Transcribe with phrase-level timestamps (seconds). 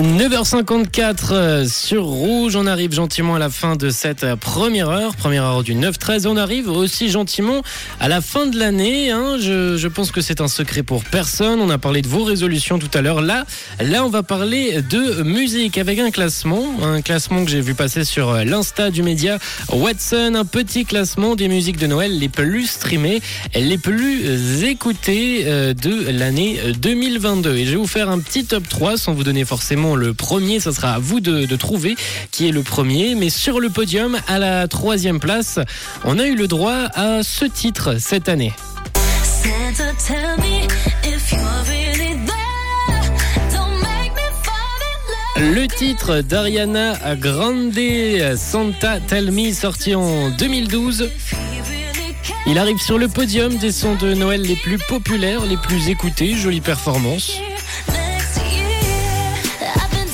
[0.00, 5.14] 9h54 euh, sur Rouge, on arrive gentiment à la fin de cette euh, première heure,
[5.14, 6.26] première heure du 9-13.
[6.26, 7.60] On arrive aussi gentiment
[8.00, 9.10] à la fin de l'année.
[9.10, 9.36] hein.
[9.38, 11.60] Je, je pense que c'est un secret pour personne.
[11.60, 13.20] On a parlé de vos résolutions tout à l'heure.
[13.20, 13.44] Là,
[13.78, 18.04] là, on va parler de musique avec un classement, un classement que j'ai vu passer
[18.04, 19.38] sur euh, l'insta du média
[19.70, 23.20] Watson, un petit classement des musiques de Noël les plus streamées,
[23.54, 27.54] les plus écoutées de l'année 2022.
[27.56, 30.60] Et je vais vous faire un petit top 3 sans vous donner forcément le premier,
[30.60, 31.96] ça sera à vous de, de trouver
[32.30, 33.14] qui est le premier.
[33.14, 35.58] Mais sur le podium, à la troisième place,
[36.04, 38.52] on a eu le droit à ce titre cette année.
[45.36, 47.72] Le titre d'Ariana Grande,
[48.36, 51.00] Santa Tell Me, sorti en 2012.
[51.02, 52.36] If you really care.
[52.46, 56.34] Il arrive sur le podium des sons de Noël les plus populaires, les plus écoutés,
[56.34, 57.40] jolie performance.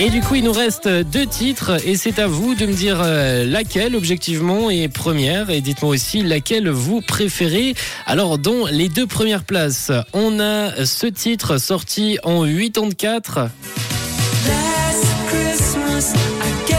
[0.00, 3.00] Et du coup, il nous reste deux titres et c'est à vous de me dire
[3.00, 7.74] euh, laquelle objectivement est première et dites-moi aussi laquelle vous préférez.
[8.04, 13.50] Alors, dans les deux premières places, on a ce titre sorti en 84.
[14.48, 16.73] Last Christmas, I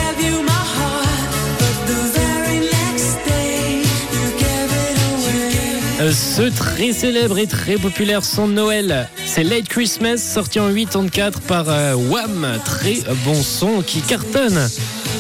[5.98, 11.40] Ce très célèbre et très populaire son de Noël, c'est Late Christmas, sorti en 84
[11.42, 12.46] par euh, Wham.
[12.66, 14.68] Très bon son qui cartonne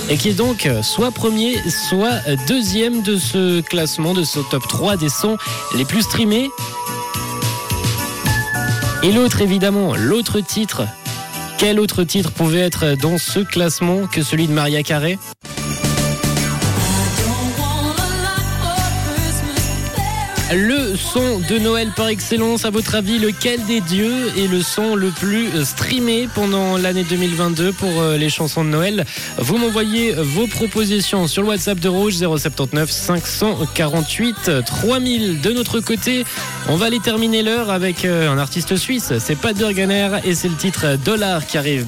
[0.09, 4.39] et qui est donc euh, soit premier, soit euh, deuxième de ce classement, de ce
[4.51, 5.37] top 3 des sons
[5.77, 6.49] les plus streamés.
[9.01, 10.83] Et l'autre, évidemment, l'autre titre.
[11.57, 15.17] Quel autre titre pouvait être dans ce classement que celui de Maria Carey?
[20.55, 24.95] Le son de Noël par excellence, à votre avis, lequel des dieux est le son
[24.95, 29.05] le plus euh, streamé pendant l'année 2022 pour euh, les chansons de Noël?
[29.37, 35.41] Vous m'envoyez vos propositions sur le WhatsApp de Rouge 079 548 3000.
[35.41, 36.23] De notre côté,
[36.69, 40.47] on va aller terminer l'heure avec euh, un artiste suisse, c'est Pat Burgener et c'est
[40.47, 41.85] le titre Dollar qui arrive.